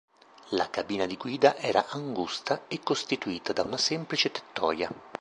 [0.55, 4.91] La cabina di guida era angusta e costituita da una semplice tettoia.